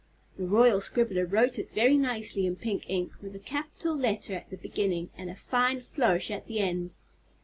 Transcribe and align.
The 0.35 0.47
Royal 0.47 0.81
Scribbler 0.81 1.27
wrote 1.27 1.59
it 1.59 1.75
very 1.75 1.95
nicely 1.95 2.47
in 2.47 2.55
pink 2.55 2.89
ink, 2.89 3.11
with 3.21 3.35
a 3.35 3.37
big 3.37 3.45
capital 3.45 3.95
letter 3.95 4.33
at 4.33 4.49
the 4.49 4.57
beginning 4.57 5.11
and 5.15 5.29
a 5.29 5.35
fine 5.35 5.79
flourish 5.79 6.31
at 6.31 6.47
the 6.47 6.57
end. 6.57 6.95